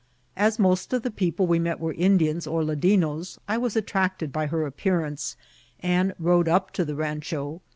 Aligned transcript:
As 0.35 0.57
most 0.57 0.93
of 0.93 1.03
the 1.03 1.11
people 1.11 1.45
we 1.45 1.59
met 1.59 1.79
were 1.79 1.93
Indians 1.93 2.47
or 2.47 2.63
Ladinos, 2.63 3.37
I 3.47 3.59
was 3.59 3.75
attracted 3.75 4.33
by 4.33 4.47
her 4.47 4.65
appearance, 4.65 5.37
and 5.79 6.15
rode 6.17 6.47
up 6.47 6.71
to 6.71 6.83
the 6.83 6.95
rancho. 6.95 7.61